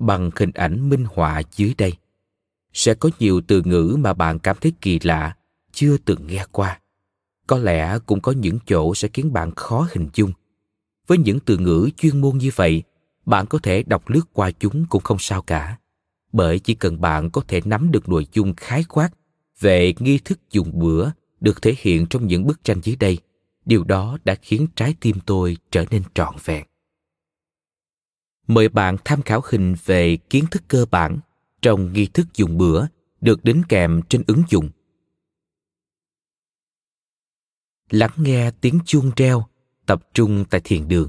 bằng 0.00 0.30
hình 0.36 0.50
ảnh 0.54 0.88
minh 0.88 1.04
họa 1.14 1.42
dưới 1.56 1.74
đây. 1.78 1.92
Sẽ 2.72 2.94
có 2.94 3.10
nhiều 3.18 3.40
từ 3.46 3.62
ngữ 3.64 3.96
mà 4.00 4.12
bạn 4.12 4.38
cảm 4.38 4.56
thấy 4.60 4.72
kỳ 4.80 4.98
lạ, 5.02 5.36
chưa 5.72 5.96
từng 6.04 6.26
nghe 6.26 6.44
qua. 6.52 6.80
Có 7.46 7.58
lẽ 7.58 7.98
cũng 8.06 8.20
có 8.20 8.32
những 8.32 8.58
chỗ 8.66 8.94
sẽ 8.94 9.08
khiến 9.12 9.32
bạn 9.32 9.54
khó 9.56 9.88
hình 9.92 10.08
dung. 10.14 10.32
Với 11.06 11.18
những 11.18 11.40
từ 11.40 11.58
ngữ 11.58 11.90
chuyên 11.96 12.20
môn 12.20 12.38
như 12.38 12.50
vậy, 12.56 12.82
bạn 13.26 13.46
có 13.46 13.58
thể 13.62 13.82
đọc 13.82 14.08
lướt 14.08 14.32
qua 14.32 14.50
chúng 14.50 14.86
cũng 14.88 15.02
không 15.02 15.18
sao 15.18 15.42
cả. 15.42 15.78
Bởi 16.32 16.58
chỉ 16.58 16.74
cần 16.74 17.00
bạn 17.00 17.30
có 17.30 17.42
thể 17.48 17.60
nắm 17.64 17.90
được 17.90 18.08
nội 18.08 18.26
dung 18.32 18.54
khái 18.56 18.84
quát 18.84 19.10
về 19.60 19.94
nghi 19.98 20.18
thức 20.18 20.38
dùng 20.50 20.78
bữa 20.78 21.10
được 21.40 21.62
thể 21.62 21.74
hiện 21.78 22.06
trong 22.06 22.26
những 22.26 22.46
bức 22.46 22.64
tranh 22.64 22.80
dưới 22.82 22.96
đây, 22.96 23.18
điều 23.64 23.84
đó 23.84 24.18
đã 24.24 24.34
khiến 24.34 24.66
trái 24.76 24.94
tim 25.00 25.16
tôi 25.26 25.56
trở 25.70 25.84
nên 25.90 26.02
trọn 26.14 26.34
vẹn. 26.44 26.66
Mời 28.50 28.68
bạn 28.68 28.96
tham 29.04 29.22
khảo 29.22 29.40
hình 29.44 29.74
về 29.84 30.16
kiến 30.16 30.44
thức 30.50 30.62
cơ 30.68 30.86
bản 30.90 31.18
trong 31.62 31.92
nghi 31.92 32.06
thức 32.06 32.26
dùng 32.34 32.58
bữa 32.58 32.86
được 33.20 33.44
đính 33.44 33.62
kèm 33.68 34.00
trên 34.08 34.22
ứng 34.26 34.42
dụng. 34.48 34.70
Lắng 37.90 38.10
nghe 38.16 38.50
tiếng 38.50 38.78
chuông 38.84 39.10
reo, 39.16 39.44
tập 39.86 40.02
trung 40.14 40.44
tại 40.50 40.60
thiền 40.64 40.88
đường. 40.88 41.08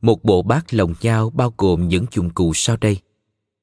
Một 0.00 0.24
bộ 0.24 0.42
bát 0.42 0.74
lồng 0.74 0.94
nhau 1.00 1.30
bao 1.30 1.54
gồm 1.58 1.88
những 1.88 2.06
dụng 2.12 2.30
cụ 2.30 2.52
sau 2.54 2.76
đây. 2.76 3.00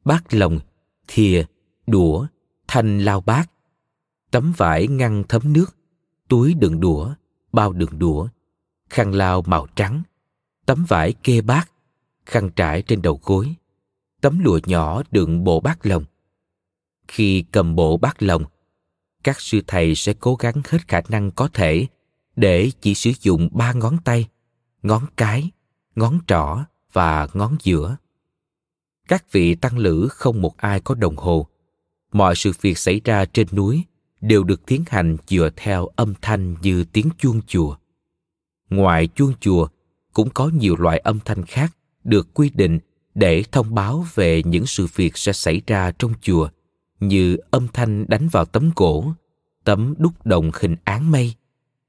Bát 0.06 0.34
lồng, 0.34 0.60
thìa, 1.08 1.46
đũa, 1.88 2.28
thanh 2.68 3.00
lao 3.00 3.22
bát, 3.22 3.52
tấm 4.32 4.54
vải 4.58 4.88
ngăn 4.88 5.24
thấm 5.30 5.54
nước, 5.54 5.78
túi 6.28 6.54
đựng 6.54 6.80
đũa, 6.80 7.14
bao 7.52 7.74
đựng 7.74 8.00
đũa, 8.00 8.28
khăn 8.90 9.14
lao 9.14 9.42
màu 9.42 9.68
trắng, 9.76 10.04
tấm 10.66 10.86
vải 10.88 11.14
kê 11.14 11.42
bát, 11.42 11.72
khăn 12.26 12.50
trải 12.56 12.82
trên 12.82 13.02
đầu 13.02 13.20
gối, 13.24 13.56
tấm 14.22 14.40
lụa 14.40 14.60
nhỏ 14.66 15.02
đựng 15.12 15.44
bộ 15.44 15.60
bát 15.60 15.86
lồng. 15.86 16.06
Khi 17.08 17.46
cầm 17.52 17.76
bộ 17.76 17.98
bát 17.98 18.24
lồng, 18.24 18.44
các 19.24 19.42
sư 19.42 19.62
thầy 19.68 19.96
sẽ 19.96 20.14
cố 20.14 20.36
gắng 20.36 20.62
hết 20.66 20.88
khả 20.88 21.02
năng 21.10 21.32
có 21.32 21.50
thể 21.54 21.88
để 22.36 22.72
chỉ 22.82 22.96
sử 22.96 23.12
dụng 23.22 23.50
ba 23.52 23.74
ngón 23.74 23.98
tay, 24.04 24.30
ngón 24.84 25.06
cái, 25.18 25.52
ngón 25.96 26.20
trỏ 26.28 26.58
và 26.94 27.28
ngón 27.34 27.58
giữa. 27.64 27.98
Các 29.08 29.32
vị 29.32 29.56
tăng 29.56 29.78
lữ 29.78 30.08
không 30.12 30.42
một 30.42 30.58
ai 30.58 30.80
có 30.80 30.96
đồng 30.96 31.16
hồ. 31.16 31.48
Mọi 32.12 32.36
sự 32.36 32.52
việc 32.62 32.78
xảy 32.78 33.02
ra 33.06 33.26
trên 33.26 33.48
núi 33.52 33.84
đều 34.22 34.44
được 34.44 34.66
tiến 34.66 34.84
hành 34.88 35.18
dựa 35.28 35.50
theo 35.56 35.88
âm 35.96 36.14
thanh 36.22 36.56
như 36.62 36.84
tiếng 36.84 37.10
chuông 37.18 37.42
chùa. 37.48 37.76
Ngoài 38.70 39.08
chuông 39.08 39.34
chùa, 39.40 39.68
cũng 40.14 40.30
có 40.30 40.50
nhiều 40.60 40.76
loại 40.76 40.98
âm 40.98 41.20
thanh 41.26 41.46
khác 41.46 41.76
được 42.04 42.34
quy 42.34 42.50
định 42.50 42.80
để 43.16 43.44
thông 43.52 43.76
báo 43.76 44.06
về 44.16 44.44
những 44.44 44.66
sự 44.66 44.88
việc 44.96 45.18
sẽ 45.18 45.34
xảy 45.34 45.62
ra 45.68 45.92
trong 45.92 46.14
chùa, 46.22 46.50
như 47.00 47.38
âm 47.52 47.68
thanh 47.74 48.06
đánh 48.08 48.28
vào 48.32 48.46
tấm 48.46 48.72
gỗ, 48.76 49.14
tấm 49.64 49.94
đúc 49.98 50.26
đồng 50.26 50.52
hình 50.54 50.76
áng 50.84 51.12
mây, 51.12 51.34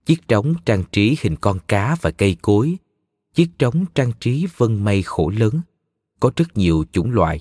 chiếc 0.07 0.29
trống 0.29 0.55
trang 0.65 0.85
trí 0.93 1.17
hình 1.21 1.37
con 1.37 1.59
cá 1.69 1.97
và 2.01 2.11
cây 2.11 2.37
cối, 2.43 2.77
chiếc 3.35 3.59
trống 3.59 3.85
trang 3.95 4.13
trí 4.21 4.47
vân 4.57 4.85
mây 4.85 5.03
khổ 5.03 5.33
lớn, 5.37 5.61
có 6.21 6.31
rất 6.37 6.57
nhiều 6.57 6.85
chủng 6.93 7.11
loại. 7.11 7.41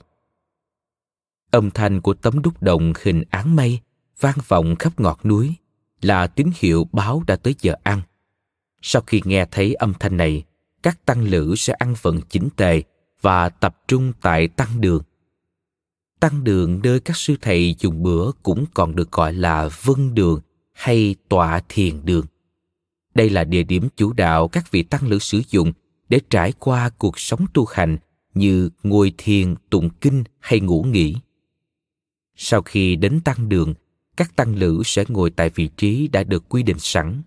Âm 1.51 1.71
thanh 1.71 2.01
của 2.01 2.13
tấm 2.13 2.41
đúc 2.41 2.61
đồng 2.61 2.93
hình 3.03 3.23
áng 3.29 3.55
mây 3.55 3.79
vang 4.19 4.37
vọng 4.47 4.75
khắp 4.75 4.99
ngọt 4.99 5.19
núi 5.25 5.55
là 6.01 6.27
tín 6.27 6.49
hiệu 6.55 6.87
báo 6.91 7.23
đã 7.27 7.35
tới 7.35 7.55
giờ 7.61 7.75
ăn. 7.83 8.01
Sau 8.81 9.01
khi 9.07 9.21
nghe 9.25 9.45
thấy 9.51 9.73
âm 9.73 9.93
thanh 9.99 10.17
này, 10.17 10.43
các 10.83 11.05
tăng 11.05 11.23
lữ 11.23 11.55
sẽ 11.57 11.73
ăn 11.73 11.95
vận 12.01 12.21
chính 12.29 12.49
tề 12.55 12.83
và 13.21 13.49
tập 13.49 13.77
trung 13.87 14.13
tại 14.21 14.47
tăng 14.47 14.81
đường. 14.81 15.01
Tăng 16.19 16.43
đường 16.43 16.79
nơi 16.83 16.99
các 16.99 17.17
sư 17.17 17.35
thầy 17.41 17.75
dùng 17.79 18.03
bữa 18.03 18.31
cũng 18.43 18.65
còn 18.73 18.95
được 18.95 19.11
gọi 19.11 19.33
là 19.33 19.69
vân 19.83 20.15
đường 20.15 20.41
hay 20.73 21.15
tọa 21.29 21.61
thiền 21.69 22.05
đường. 22.05 22.25
Đây 23.15 23.29
là 23.29 23.43
địa 23.43 23.63
điểm 23.63 23.87
chủ 23.95 24.13
đạo 24.13 24.47
các 24.47 24.71
vị 24.71 24.83
tăng 24.83 25.07
lữ 25.07 25.19
sử 25.19 25.41
dụng 25.49 25.73
để 26.09 26.19
trải 26.29 26.53
qua 26.59 26.89
cuộc 26.89 27.19
sống 27.19 27.45
tu 27.53 27.65
hành 27.65 27.97
như 28.35 28.69
ngồi 28.83 29.13
thiền, 29.17 29.55
tụng 29.69 29.89
kinh 30.01 30.23
hay 30.39 30.59
ngủ 30.59 30.83
nghỉ. 30.83 31.15
Sau 32.35 32.61
khi 32.61 32.95
đến 32.95 33.19
tăng 33.25 33.49
đường, 33.49 33.73
các 34.17 34.35
tăng 34.35 34.55
lữ 34.55 34.81
sẽ 34.85 35.03
ngồi 35.07 35.29
tại 35.29 35.49
vị 35.49 35.69
trí 35.77 36.07
đã 36.07 36.23
được 36.23 36.49
quy 36.49 36.63
định 36.63 36.79
sẵn. 36.79 37.21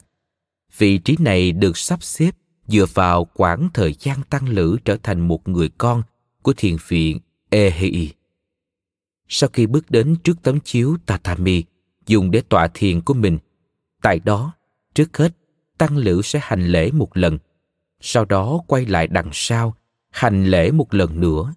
Vị 0.78 0.98
trí 0.98 1.16
này 1.20 1.52
được 1.52 1.78
sắp 1.78 2.02
xếp 2.02 2.36
dựa 2.66 2.86
vào 2.94 3.24
quãng 3.24 3.68
thời 3.74 3.94
gian 3.98 4.18
tăng 4.30 4.48
lữ 4.48 4.78
trở 4.84 4.96
thành 5.02 5.28
một 5.28 5.48
người 5.48 5.70
con 5.78 6.02
của 6.42 6.52
thiền 6.56 6.76
viện 6.88 7.18
Ehei. 7.50 8.12
Sau 9.28 9.50
khi 9.52 9.66
bước 9.66 9.90
đến 9.90 10.16
trước 10.24 10.42
tấm 10.42 10.60
chiếu 10.60 10.96
tatami 11.06 11.64
dùng 12.06 12.30
để 12.30 12.42
tọa 12.48 12.68
thiền 12.74 13.00
của 13.00 13.14
mình, 13.14 13.38
tại 14.02 14.20
đó, 14.24 14.52
trước 14.94 15.16
hết, 15.16 15.36
tăng 15.78 15.96
lữ 15.96 16.22
sẽ 16.24 16.40
hành 16.42 16.66
lễ 16.66 16.90
một 16.90 17.16
lần, 17.16 17.38
sau 18.00 18.24
đó 18.24 18.60
quay 18.66 18.86
lại 18.86 19.06
đằng 19.06 19.30
sau, 19.32 19.76
hành 20.18 20.46
lễ 20.46 20.70
một 20.70 20.94
lần 20.94 21.20
nữa. 21.20 21.54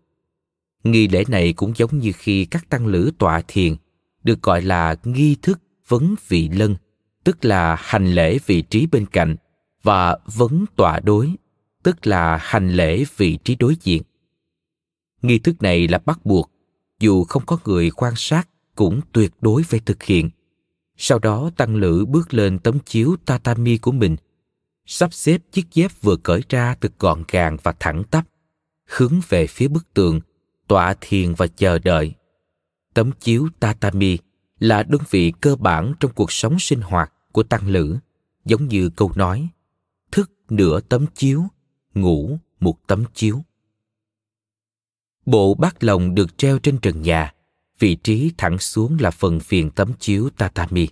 Nghi 0.84 1.08
lễ 1.08 1.24
này 1.27 1.53
cũng 1.53 1.74
giống 1.75 2.00
như 2.00 2.12
khi 2.15 2.46
các 2.46 2.70
tăng 2.70 2.88
lữ 2.88 3.12
tọa 3.18 3.41
thiền, 3.48 3.75
được 4.24 4.41
gọi 4.41 4.62
là 4.62 4.96
nghi 5.03 5.36
thức 5.41 5.60
vấn 5.88 6.15
vị 6.27 6.50
lân, 6.50 6.75
tức 7.24 7.46
là 7.46 7.75
hành 7.80 8.13
lễ 8.13 8.38
vị 8.46 8.62
trí 8.62 8.88
bên 8.88 9.06
cạnh, 9.06 9.36
và 9.84 10.18
vấn 10.36 10.65
tọa 10.75 11.00
đối, 11.00 11.34
tức 11.84 12.08
là 12.08 12.38
hành 12.41 12.70
lễ 12.70 13.03
vị 13.18 13.38
trí 13.44 13.56
đối 13.56 13.75
diện. 13.82 14.03
Nghi 15.22 15.39
thức 15.39 15.62
này 15.62 15.88
là 15.88 15.98
bắt 15.98 16.25
buộc, 16.25 16.51
dù 17.00 17.24
không 17.24 17.46
có 17.46 17.58
người 17.65 17.91
quan 17.91 18.13
sát 18.15 18.50
cũng 18.75 19.01
tuyệt 19.12 19.32
đối 19.41 19.63
phải 19.63 19.80
thực 19.80 20.03
hiện. 20.03 20.30
Sau 20.98 21.20
đó 21.20 21.51
tăng 21.58 21.75
lữ 21.75 22.06
bước 22.06 22.34
lên 22.34 22.60
tấm 22.60 22.80
chiếu 22.80 23.15
tatami 23.25 23.77
của 23.77 23.91
mình, 23.91 24.15
sắp 24.86 25.13
xếp 25.13 25.41
chiếc 25.51 25.65
dép 25.74 25.91
vừa 26.01 26.15
cởi 26.15 26.41
ra 26.50 26.75
thật 26.82 26.91
gọn 27.00 27.24
gàng 27.32 27.58
và 27.63 27.74
thẳng 27.80 28.03
tắp, 28.03 28.27
hướng 28.98 29.21
về 29.29 29.48
phía 29.48 29.67
bức 29.67 29.93
tường, 29.93 30.21
tọa 30.67 30.95
thiền 31.01 31.33
và 31.33 31.48
chờ 31.48 31.79
đợi. 31.79 32.13
Tấm 32.93 33.12
chiếu 33.19 33.48
tatami 33.60 34.17
là 34.60 34.83
đơn 34.83 35.01
vị 35.10 35.33
cơ 35.41 35.55
bản 35.55 35.93
trong 36.00 36.12
cuộc 36.15 36.31
sống 36.31 36.60
sinh 36.60 36.81
hoạt 36.81 37.13
của 37.31 37.43
tăng 37.43 37.67
lữ, 37.67 37.98
giống 38.45 38.67
như 38.67 38.89
câu 38.89 39.12
nói 39.15 39.50
thức 40.12 40.31
nửa 40.50 40.79
tấm 40.79 41.05
chiếu, 41.15 41.43
ngủ 41.93 42.39
một 42.60 42.88
tấm 42.88 43.03
chiếu. 43.13 43.41
Bộ 45.25 45.53
bát 45.53 45.83
lồng 45.83 46.15
được 46.15 46.38
treo 46.38 46.60
trên 46.60 46.77
trần 46.77 47.01
nhà, 47.01 47.33
vị 47.79 47.95
trí 47.95 48.31
thẳng 48.38 48.60
xuống 48.60 48.98
là 49.00 49.12
phần 49.12 49.39
phiền 49.39 49.71
tấm 49.71 49.93
chiếu 50.00 50.29
tatami. 50.38 50.88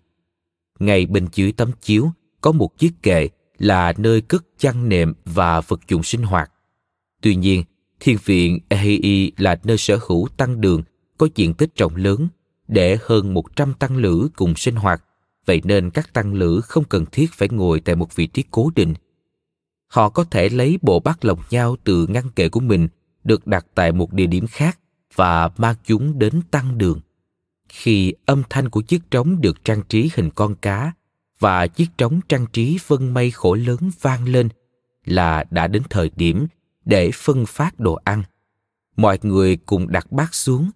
Ngay 0.79 1.05
bên 1.05 1.27
dưới 1.33 1.51
tấm 1.51 1.71
chiếu 1.81 2.11
có 2.41 2.51
một 2.51 2.77
chiếc 2.77 2.91
kệ 3.01 3.29
là 3.57 3.93
nơi 3.97 4.21
cất 4.21 4.45
chăn 4.57 4.89
nệm 4.89 5.13
và 5.25 5.61
vật 5.61 5.79
dụng 5.87 6.03
sinh 6.03 6.23
hoạt. 6.23 6.51
Tuy 7.21 7.35
nhiên, 7.35 7.63
thiên 7.99 8.17
viện 8.25 8.59
Ehei 8.69 9.31
là 9.37 9.59
nơi 9.63 9.77
sở 9.77 9.99
hữu 10.07 10.27
tăng 10.37 10.61
đường 10.61 10.83
có 11.17 11.27
diện 11.35 11.53
tích 11.53 11.75
rộng 11.75 11.95
lớn 11.95 12.27
để 12.67 12.97
hơn 13.01 13.33
100 13.33 13.73
tăng 13.73 13.97
lữ 13.97 14.29
cùng 14.35 14.55
sinh 14.55 14.75
hoạt, 14.75 15.03
vậy 15.45 15.61
nên 15.63 15.89
các 15.89 16.13
tăng 16.13 16.33
lữ 16.33 16.61
không 16.61 16.83
cần 16.83 17.05
thiết 17.11 17.33
phải 17.33 17.49
ngồi 17.51 17.79
tại 17.79 17.95
một 17.95 18.15
vị 18.15 18.27
trí 18.27 18.43
cố 18.51 18.71
định. 18.75 18.93
Họ 19.87 20.09
có 20.09 20.23
thể 20.23 20.49
lấy 20.49 20.79
bộ 20.81 20.99
bát 20.99 21.25
lồng 21.25 21.39
nhau 21.49 21.75
từ 21.83 22.07
ngăn 22.07 22.29
kệ 22.29 22.49
của 22.49 22.59
mình 22.59 22.87
được 23.23 23.47
đặt 23.47 23.65
tại 23.75 23.91
một 23.91 24.13
địa 24.13 24.27
điểm 24.27 24.47
khác 24.47 24.79
và 25.15 25.49
mang 25.57 25.75
chúng 25.85 26.19
đến 26.19 26.41
tăng 26.51 26.77
đường. 26.77 26.99
Khi 27.69 28.13
âm 28.25 28.43
thanh 28.49 28.69
của 28.69 28.81
chiếc 28.81 29.11
trống 29.11 29.41
được 29.41 29.63
trang 29.63 29.81
trí 29.89 30.09
hình 30.15 30.29
con 30.35 30.55
cá 30.55 30.91
và 31.39 31.67
chiếc 31.67 31.87
trống 31.97 32.19
trang 32.29 32.45
trí 32.53 32.77
vân 32.87 33.13
mây 33.13 33.31
khổ 33.31 33.53
lớn 33.53 33.91
vang 34.01 34.27
lên 34.27 34.49
là 35.05 35.43
đã 35.51 35.67
đến 35.67 35.83
thời 35.89 36.11
điểm 36.15 36.47
để 36.89 37.11
phân 37.13 37.45
phát 37.45 37.79
đồ 37.79 37.99
ăn. 38.03 38.23
Mọi 38.95 39.19
người 39.21 39.57
cùng 39.65 39.91
đặt 39.91 40.11
bát 40.11 40.33
xuống, 40.35 40.69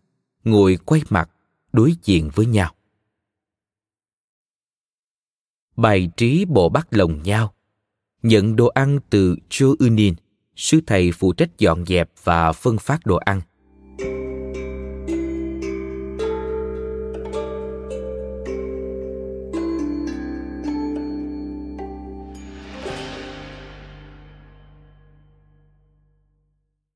ngồi 0.43 0.77
quay 0.86 1.01
mặt, 1.10 1.29
đối 1.72 1.93
diện 2.03 2.29
với 2.34 2.46
nhau. 2.46 2.74
Bày 5.75 6.10
trí 6.17 6.46
bộ 6.46 6.70
bát 6.70 6.88
lồng 6.91 7.24
nhau, 7.24 7.53
nhận 8.24 8.55
đồ 8.55 8.67
ăn 8.67 9.00
từ 9.10 9.36
Cho 9.50 9.67
Unin, 9.79 10.15
sư 10.55 10.82
thầy 10.88 11.12
phụ 11.12 11.34
trách 11.34 11.58
dọn 11.58 11.86
dẹp 11.86 12.10
và 12.24 12.51
phân 12.51 12.77
phát 12.77 13.05
đồ 13.05 13.15
ăn. 13.15 13.41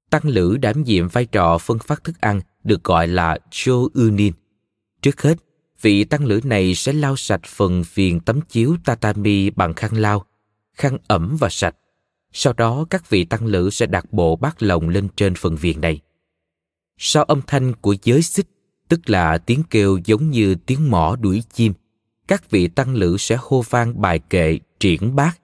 Tăng 0.09 0.25
lữ 0.25 0.57
đảm 0.57 0.83
nhiệm 0.83 1.07
vai 1.07 1.25
trò 1.25 1.57
phân 1.57 1.79
phát 1.79 2.03
thức 2.03 2.21
ăn 2.21 2.41
được 2.63 2.83
gọi 2.83 3.07
là 3.07 3.37
Cho 3.51 3.73
Unin. 3.93 4.33
Trước 5.01 5.21
hết, 5.21 5.37
vị 5.81 6.03
tăng 6.03 6.25
lữ 6.25 6.39
này 6.43 6.75
sẽ 6.75 6.93
lau 6.93 7.15
sạch 7.15 7.41
phần 7.45 7.83
viền 7.93 8.19
tấm 8.19 8.41
chiếu 8.41 8.75
tatami 8.85 9.49
bằng 9.49 9.73
khăn 9.73 9.97
lau, 9.97 10.25
khăn 10.73 10.97
ẩm 11.07 11.37
và 11.39 11.49
sạch. 11.49 11.75
Sau 12.31 12.53
đó 12.53 12.85
các 12.89 13.09
vị 13.09 13.23
tăng 13.23 13.45
lữ 13.45 13.69
sẽ 13.69 13.85
đặt 13.85 14.13
bộ 14.13 14.35
bát 14.35 14.63
lồng 14.63 14.89
lên 14.89 15.07
trên 15.15 15.35
phần 15.35 15.55
viền 15.55 15.81
này. 15.81 15.99
Sau 16.97 17.23
âm 17.23 17.41
thanh 17.47 17.73
của 17.73 17.95
giới 18.03 18.21
xích, 18.21 18.47
tức 18.87 19.09
là 19.09 19.37
tiếng 19.37 19.63
kêu 19.69 19.99
giống 20.05 20.31
như 20.31 20.55
tiếng 20.55 20.91
mỏ 20.91 21.15
đuổi 21.15 21.43
chim, 21.53 21.73
các 22.27 22.49
vị 22.49 22.67
tăng 22.67 22.95
lữ 22.95 23.17
sẽ 23.17 23.37
hô 23.39 23.61
vang 23.69 24.01
bài 24.01 24.19
kệ 24.19 24.59
triển 24.79 25.15
bát. 25.15 25.39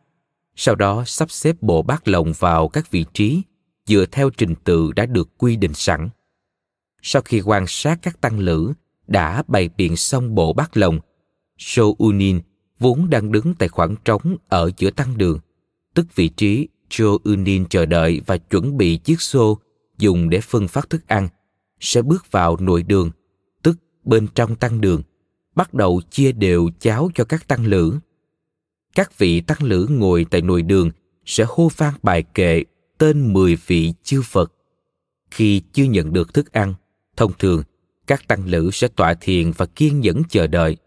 Sau 0.56 0.76
đó 0.76 1.04
sắp 1.06 1.32
xếp 1.32 1.56
bộ 1.62 1.82
bát 1.82 2.08
lồng 2.08 2.34
vào 2.40 2.68
các 2.68 2.92
vị 2.92 3.06
trí 3.14 3.42
dựa 3.86 4.06
theo 4.12 4.30
trình 4.30 4.56
tự 4.64 4.92
đã 4.96 5.06
được 5.06 5.30
quy 5.38 5.56
định 5.56 5.74
sẵn. 5.74 6.10
Sau 7.02 7.22
khi 7.22 7.42
quan 7.42 7.66
sát 7.68 8.00
các 8.02 8.22
tăng 8.22 8.40
lữ 8.40 8.74
đã 9.08 9.44
bày 9.48 9.70
biện 9.78 9.96
xong 9.96 10.36
bộ 10.36 10.54
bát 10.54 10.78
lồng, 10.78 11.00
Sô 11.58 11.96
Unin 11.98 12.42
vốn 12.80 13.10
đang 13.10 13.32
đứng 13.32 13.54
tại 13.60 13.70
khoảng 13.70 13.96
trống 14.06 14.38
ở 14.50 14.72
giữa 14.78 14.92
tăng 14.92 15.18
đường, 15.18 15.40
tức 15.94 16.16
vị 16.16 16.30
trí 16.30 16.68
Cho 16.90 17.18
Unin 17.24 17.66
chờ 17.66 17.86
đợi 17.86 18.22
và 18.26 18.38
chuẩn 18.38 18.78
bị 18.78 18.98
chiếc 18.98 19.22
xô 19.22 19.60
dùng 19.98 20.30
để 20.30 20.42
phân 20.42 20.68
phát 20.68 20.90
thức 20.90 21.08
ăn, 21.08 21.30
sẽ 21.80 22.02
bước 22.02 22.32
vào 22.32 22.58
nội 22.60 22.84
đường, 22.84 23.12
tức 23.64 23.78
bên 24.04 24.28
trong 24.36 24.56
tăng 24.56 24.82
đường, 24.82 25.02
bắt 25.56 25.74
đầu 25.74 26.02
chia 26.10 26.32
đều 26.32 26.70
cháo 26.80 27.10
cho 27.16 27.24
các 27.24 27.48
tăng 27.48 27.66
lữ. 27.66 28.00
Các 28.96 29.18
vị 29.18 29.42
tăng 29.42 29.64
lữ 29.64 29.88
ngồi 29.90 30.26
tại 30.32 30.42
nội 30.42 30.62
đường 30.62 30.92
sẽ 31.26 31.46
hô 31.48 31.72
vang 31.78 31.94
bài 32.04 32.24
kệ 32.24 32.64
tên 32.98 33.34
10 33.34 33.56
vị 33.68 33.94
chư 34.04 34.22
Phật. 34.22 34.54
Khi 35.32 35.62
chưa 35.74 35.84
nhận 35.84 36.14
được 36.14 36.34
thức 36.34 36.52
ăn, 36.52 36.74
thông 37.18 37.32
thường 37.40 37.64
các 38.08 38.28
tăng 38.28 38.46
lữ 38.46 38.70
sẽ 38.74 38.88
tọa 38.88 39.14
thiền 39.14 39.52
và 39.52 39.66
kiên 39.66 40.00
nhẫn 40.00 40.22
chờ 40.30 40.48
đợi. 40.48 40.78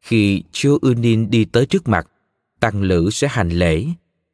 Khi 0.00 0.42
Chô 0.52 0.78
Unin 0.82 1.30
đi 1.30 1.44
tới 1.44 1.66
trước 1.66 1.88
mặt, 1.88 2.06
tăng 2.60 2.82
lữ 2.82 3.10
sẽ 3.10 3.28
hành 3.28 3.48
lễ, 3.48 3.86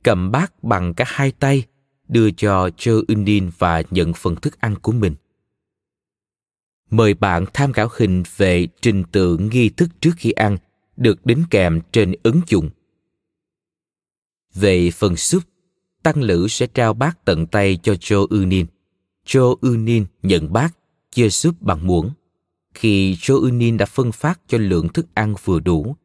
cầm 0.03 0.31
bát 0.31 0.65
bằng 0.65 0.95
cả 0.95 1.05
hai 1.09 1.33
tay, 1.33 1.65
đưa 2.09 2.31
cho 2.31 2.71
Chô 2.77 3.01
Unin 3.09 3.51
và 3.59 3.83
nhận 3.91 4.13
phần 4.13 4.37
thức 4.37 4.61
ăn 4.61 4.75
của 4.83 4.93
mình. 4.93 5.15
Mời 6.91 7.15
bạn 7.15 7.45
tham 7.55 7.73
khảo 7.73 7.89
hình 7.97 8.23
về 8.37 8.67
trình 8.81 9.05
tự 9.13 9.37
nghi 9.37 9.69
thức 9.69 9.89
trước 10.01 10.13
khi 10.17 10.31
ăn 10.31 10.57
được 10.97 11.27
đính 11.27 11.45
kèm 11.51 11.81
trên 11.93 12.15
ứng 12.23 12.41
dụng. 12.47 12.71
Về 14.55 14.91
phần 14.91 15.17
súp, 15.17 15.43
tăng 16.03 16.23
lữ 16.23 16.49
sẽ 16.49 16.67
trao 16.67 16.95
bát 16.95 17.25
tận 17.25 17.47
tay 17.47 17.79
cho 17.83 17.95
Cho 18.01 18.27
Unin. 18.31 18.67
Cho 19.25 19.55
Unin 19.61 20.07
nhận 20.23 20.53
bát, 20.53 20.77
chia 21.13 21.31
súp 21.31 21.63
bằng 21.63 21.87
muỗng. 21.87 22.11
Khi 22.75 23.17
Cho 23.21 23.35
Unin 23.35 23.77
đã 23.77 23.87
phân 23.87 24.13
phát 24.13 24.41
cho 24.49 24.59
lượng 24.59 24.89
thức 24.89 25.07
ăn 25.15 25.35
vừa 25.45 25.61
đủ, 25.61 25.97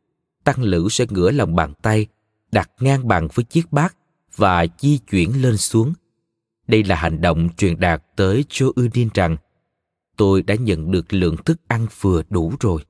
tăng 0.44 0.64
lữ 0.64 0.88
sẽ 0.90 1.06
ngửa 1.10 1.32
lòng 1.32 1.56
bàn 1.56 1.74
tay, 1.82 2.08
đặt 2.52 2.70
ngang 2.80 3.08
bằng 3.08 3.28
với 3.34 3.46
chiếc 3.46 3.72
bát 3.72 3.96
và 4.36 4.66
di 4.80 4.98
chuyển 4.98 5.42
lên 5.42 5.58
xuống. 5.58 5.94
Đây 6.68 6.84
là 6.84 6.96
hành 6.96 7.22
động 7.22 7.50
truyền 7.58 7.80
đạt 7.80 8.04
tới 8.16 8.46
Cho 8.50 8.66
Unin 8.76 9.10
rằng 9.14 9.38
tôi 10.18 10.42
đã 10.42 10.56
nhận 10.56 10.92
được 10.92 11.14
lượng 11.14 11.38
thức 11.38 11.60
ăn 11.68 11.88
vừa 12.02 12.22
đủ 12.30 12.54
rồi. 12.60 12.82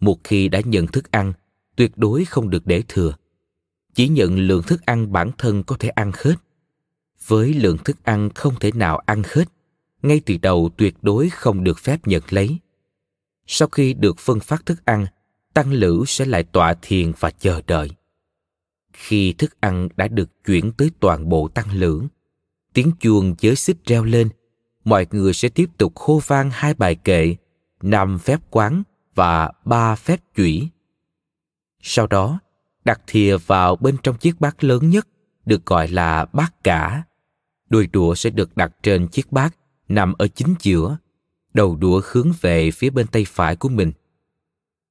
Một 0.00 0.18
khi 0.24 0.48
đã 0.48 0.60
nhận 0.64 0.86
thức 0.86 1.10
ăn, 1.10 1.32
tuyệt 1.76 1.92
đối 1.96 2.24
không 2.24 2.50
được 2.50 2.66
để 2.66 2.82
thừa 2.88 3.14
chỉ 3.94 4.08
nhận 4.08 4.38
lượng 4.38 4.62
thức 4.62 4.86
ăn 4.86 5.12
bản 5.12 5.30
thân 5.38 5.62
có 5.62 5.76
thể 5.78 5.88
ăn 5.88 6.12
hết. 6.14 6.34
Với 7.26 7.54
lượng 7.54 7.78
thức 7.78 8.04
ăn 8.04 8.30
không 8.34 8.54
thể 8.60 8.72
nào 8.72 8.98
ăn 9.06 9.22
hết, 9.26 9.44
ngay 10.02 10.20
từ 10.26 10.36
đầu 10.42 10.70
tuyệt 10.76 10.94
đối 11.02 11.30
không 11.30 11.64
được 11.64 11.78
phép 11.78 12.06
nhận 12.06 12.22
lấy. 12.30 12.58
Sau 13.46 13.68
khi 13.68 13.94
được 13.94 14.18
phân 14.18 14.40
phát 14.40 14.66
thức 14.66 14.84
ăn, 14.84 15.06
tăng 15.54 15.72
lữ 15.72 16.04
sẽ 16.06 16.24
lại 16.24 16.42
tọa 16.42 16.74
thiền 16.82 17.12
và 17.18 17.30
chờ 17.30 17.60
đợi. 17.66 17.90
Khi 18.92 19.32
thức 19.32 19.60
ăn 19.60 19.88
đã 19.96 20.08
được 20.08 20.44
chuyển 20.44 20.72
tới 20.72 20.90
toàn 21.00 21.28
bộ 21.28 21.48
tăng 21.48 21.72
lữ, 21.72 22.02
tiếng 22.72 22.92
chuông 23.00 23.34
giới 23.40 23.56
xích 23.56 23.76
reo 23.86 24.04
lên, 24.04 24.28
mọi 24.84 25.06
người 25.10 25.32
sẽ 25.32 25.48
tiếp 25.48 25.70
tục 25.78 25.96
hô 25.96 26.18
vang 26.18 26.50
hai 26.52 26.74
bài 26.74 26.94
kệ, 26.94 27.36
năm 27.82 28.18
phép 28.18 28.40
quán 28.50 28.82
và 29.14 29.52
ba 29.64 29.94
phép 29.94 30.20
chủy. 30.36 30.68
Sau 31.80 32.06
đó 32.06 32.40
đặt 32.84 33.00
thìa 33.06 33.36
vào 33.36 33.76
bên 33.76 33.96
trong 34.02 34.16
chiếc 34.16 34.40
bát 34.40 34.64
lớn 34.64 34.90
nhất 34.90 35.08
được 35.46 35.66
gọi 35.66 35.88
là 35.88 36.24
bát 36.32 36.64
cả. 36.64 37.02
Đuôi 37.68 37.86
đũa 37.86 38.14
sẽ 38.14 38.30
được 38.30 38.56
đặt 38.56 38.72
trên 38.82 39.08
chiếc 39.08 39.32
bát 39.32 39.56
nằm 39.88 40.14
ở 40.18 40.28
chính 40.28 40.54
giữa, 40.60 40.96
đầu 41.54 41.76
đũa 41.76 42.00
hướng 42.04 42.32
về 42.40 42.70
phía 42.70 42.90
bên 42.90 43.06
tay 43.06 43.24
phải 43.28 43.56
của 43.56 43.68
mình. 43.68 43.92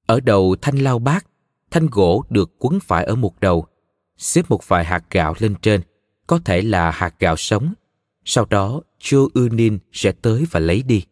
Ở 0.06 0.20
đầu 0.20 0.56
thanh 0.62 0.78
lau 0.78 1.00
bát, 1.00 1.26
thanh 1.72 1.88
gỗ 1.92 2.24
được 2.30 2.52
quấn 2.60 2.80
phải 2.80 3.06
ở 3.06 3.16
một 3.16 3.40
đầu, 3.40 3.66
xếp 4.18 4.46
một 4.50 4.68
vài 4.68 4.86
hạt 4.86 5.04
gạo 5.12 5.36
lên 5.40 5.56
trên, 5.62 5.82
có 6.28 6.40
thể 6.46 6.62
là 6.62 6.92
hạt 6.92 7.16
gạo 7.20 7.36
sống. 7.38 7.74
Sau 8.26 8.46
đó, 8.46 8.82
Chô 9.00 9.28
Ư 9.34 9.50
Ninh 9.52 9.80
sẽ 9.92 10.12
tới 10.12 10.46
và 10.52 10.60
lấy 10.60 10.84
đi. 10.84 11.06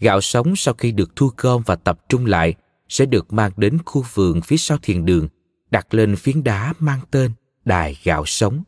Gạo 0.00 0.20
sống 0.20 0.56
sau 0.56 0.74
khi 0.74 0.92
được 0.92 1.16
thu 1.16 1.30
gom 1.36 1.62
và 1.66 1.76
tập 1.76 2.00
trung 2.08 2.26
lại 2.26 2.54
sẽ 2.88 3.06
được 3.06 3.32
mang 3.32 3.52
đến 3.56 3.78
khu 3.84 4.04
vườn 4.14 4.40
phía 4.40 4.56
sau 4.56 4.78
thiền 4.82 5.04
đường 5.04 5.28
đặt 5.74 5.94
lên 5.94 6.16
phiến 6.16 6.44
đá 6.44 6.74
mang 6.78 7.00
tên 7.10 7.32
đài 7.64 7.98
gạo 8.04 8.26
sống. 8.26 8.62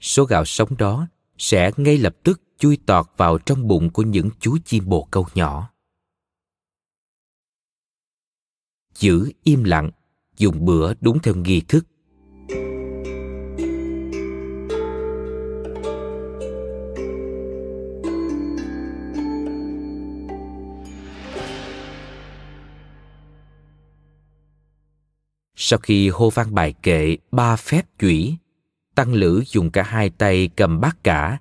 Số 0.00 0.24
gạo 0.24 0.44
sống 0.44 0.76
đó 0.76 1.06
sẽ 1.38 1.70
ngay 1.76 1.98
lập 1.98 2.16
tức 2.22 2.42
chui 2.58 2.78
tọt 2.86 3.06
vào 3.16 3.38
trong 3.38 3.68
bụng 3.68 3.90
của 3.90 4.02
những 4.02 4.30
chú 4.40 4.58
chim 4.64 4.88
bồ 4.88 5.08
câu 5.10 5.26
nhỏ. 5.34 5.70
Giữ 8.94 9.32
im 9.42 9.64
lặng, 9.64 9.90
dùng 10.36 10.64
bữa 10.64 10.94
đúng 11.00 11.18
theo 11.22 11.34
nghi 11.34 11.60
thức 11.60 11.86
Sau 25.64 25.78
khi 25.78 26.08
hô 26.08 26.30
vang 26.30 26.54
bài 26.54 26.74
kệ 26.82 27.16
ba 27.30 27.56
phép 27.56 27.82
chủy, 27.98 28.36
tăng 28.94 29.14
lữ 29.14 29.42
dùng 29.46 29.70
cả 29.70 29.82
hai 29.82 30.10
tay 30.10 30.50
cầm 30.56 30.80
bát 30.80 31.04
cả. 31.04 31.38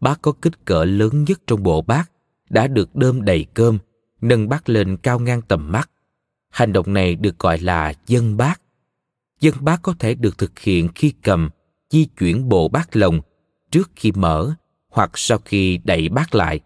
Bát 0.00 0.18
có 0.22 0.32
kích 0.32 0.64
cỡ 0.64 0.84
lớn 0.84 1.24
nhất 1.24 1.40
trong 1.46 1.62
bộ 1.62 1.82
bát, 1.82 2.10
đã 2.50 2.66
được 2.66 2.96
đơm 2.96 3.24
đầy 3.24 3.46
cơm, 3.54 3.78
nâng 4.20 4.48
bát 4.48 4.68
lên 4.68 4.96
cao 4.96 5.18
ngang 5.18 5.42
tầm 5.42 5.72
mắt. 5.72 5.90
Hành 6.50 6.72
động 6.72 6.92
này 6.92 7.14
được 7.14 7.38
gọi 7.38 7.58
là 7.58 7.92
dân 8.06 8.36
bát. 8.36 8.60
Dân 9.40 9.54
bát 9.60 9.80
có 9.82 9.94
thể 9.98 10.14
được 10.14 10.38
thực 10.38 10.58
hiện 10.58 10.88
khi 10.94 11.12
cầm, 11.22 11.50
di 11.90 12.04
chuyển 12.04 12.48
bộ 12.48 12.68
bát 12.68 12.96
lồng 12.96 13.20
trước 13.70 13.90
khi 13.96 14.12
mở 14.12 14.54
hoặc 14.88 15.10
sau 15.14 15.38
khi 15.44 15.80
đẩy 15.84 16.08
bát 16.08 16.34
lại. 16.34 16.60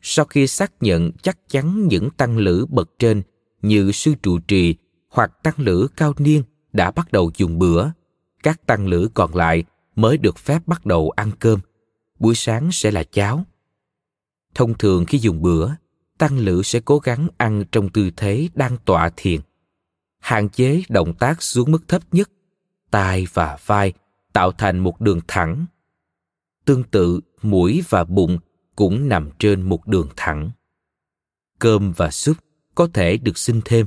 Sau 0.00 0.24
khi 0.24 0.46
xác 0.46 0.72
nhận 0.80 1.12
chắc 1.22 1.38
chắn 1.48 1.88
những 1.88 2.10
tăng 2.10 2.38
lữ 2.38 2.66
bậc 2.70 2.90
trên 2.98 3.22
như 3.62 3.92
sư 3.92 4.14
trụ 4.22 4.38
trì 4.38 4.76
hoặc 5.08 5.42
tăng 5.42 5.54
lữ 5.56 5.88
cao 5.96 6.14
niên 6.18 6.42
đã 6.72 6.90
bắt 6.90 7.12
đầu 7.12 7.30
dùng 7.36 7.58
bữa, 7.58 7.88
các 8.42 8.66
tăng 8.66 8.86
lữ 8.86 9.08
còn 9.14 9.34
lại 9.34 9.64
mới 9.96 10.18
được 10.18 10.38
phép 10.38 10.62
bắt 10.66 10.86
đầu 10.86 11.10
ăn 11.10 11.30
cơm 11.38 11.60
buổi 12.18 12.34
sáng 12.34 12.68
sẽ 12.72 12.90
là 12.90 13.04
cháo 13.04 13.44
thông 14.54 14.78
thường 14.78 15.04
khi 15.04 15.18
dùng 15.18 15.42
bữa, 15.42 15.70
tăng 16.18 16.38
lữ 16.38 16.62
sẽ 16.62 16.80
cố 16.84 16.98
gắng 16.98 17.28
ăn 17.36 17.64
trong 17.72 17.88
tư 17.88 18.10
thế 18.16 18.48
đang 18.54 18.76
tọa 18.84 19.10
thiền, 19.16 19.40
hạn 20.18 20.48
chế 20.48 20.82
động 20.88 21.14
tác 21.14 21.42
xuống 21.42 21.70
mức 21.72 21.88
thấp 21.88 22.02
nhất, 22.12 22.30
tai 22.90 23.26
và 23.32 23.58
vai 23.66 23.92
tạo 24.32 24.52
thành 24.52 24.78
một 24.78 25.00
đường 25.00 25.20
thẳng 25.28 25.66
tương 26.68 26.84
tự, 26.84 27.20
mũi 27.42 27.82
và 27.88 28.04
bụng 28.04 28.38
cũng 28.76 29.08
nằm 29.08 29.30
trên 29.38 29.62
một 29.62 29.86
đường 29.86 30.08
thẳng. 30.16 30.50
Cơm 31.58 31.92
và 31.92 32.10
súp 32.10 32.36
có 32.74 32.88
thể 32.94 33.16
được 33.16 33.38
xin 33.38 33.60
thêm. 33.64 33.86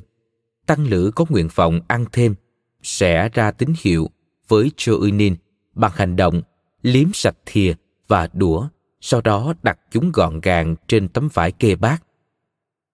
Tăng 0.66 0.88
lữ 0.88 1.12
có 1.16 1.26
nguyện 1.30 1.48
vọng 1.56 1.80
ăn 1.88 2.06
thêm 2.12 2.36
sẽ 2.84 3.30
ra 3.30 3.52
tín 3.52 3.74
hiệu 3.82 4.10
với 4.48 4.72
Choinin 4.78 5.36
bằng 5.74 5.92
hành 5.96 6.16
động 6.16 6.42
liếm 6.82 7.08
sạch 7.14 7.36
thìa 7.46 7.74
và 8.08 8.30
đũa, 8.34 8.68
sau 9.02 9.22
đó 9.22 9.54
đặt 9.64 9.80
chúng 9.92 10.12
gọn 10.12 10.40
gàng 10.42 10.76
trên 10.88 11.08
tấm 11.08 11.30
vải 11.34 11.52
kê 11.52 11.76
bát. 11.76 12.04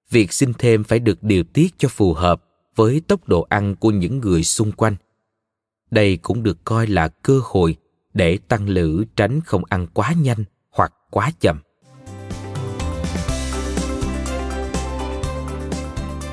Việc 0.09 0.33
xin 0.33 0.53
thêm 0.53 0.83
phải 0.83 0.99
được 0.99 1.23
điều 1.23 1.43
tiết 1.43 1.73
cho 1.77 1.89
phù 1.89 2.13
hợp 2.13 2.43
với 2.75 3.01
tốc 3.07 3.27
độ 3.27 3.45
ăn 3.49 3.75
của 3.75 3.91
những 3.91 4.19
người 4.19 4.43
xung 4.43 4.71
quanh. 4.71 4.95
Đây 5.91 6.17
cũng 6.17 6.43
được 6.43 6.57
coi 6.63 6.87
là 6.87 7.07
cơ 7.07 7.41
hội 7.43 7.75
để 8.13 8.37
tăng 8.47 8.69
lữ 8.69 9.05
tránh 9.15 9.41
không 9.41 9.63
ăn 9.69 9.87
quá 9.93 10.13
nhanh 10.21 10.43
hoặc 10.69 10.93
quá 11.09 11.31
chậm. 11.39 11.59